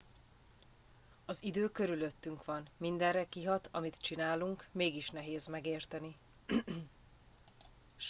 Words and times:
az 1.25 1.43
idő 1.43 1.69
körülöttünk 1.69 2.45
van 2.45 2.65
mindenre 2.77 3.25
kihat 3.25 3.69
amit 3.71 3.97
csinálunk 4.01 4.65
mégis 4.71 5.09
nehéz 5.09 5.47
megérteni 5.47 6.15